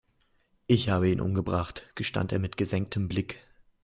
[0.65, 3.39] Ich habe ihn umgebracht, gestand er mit gesenktem Blick.